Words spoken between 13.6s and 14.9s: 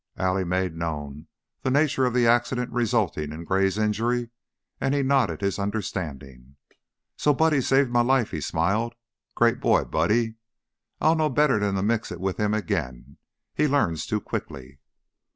learns too quickly."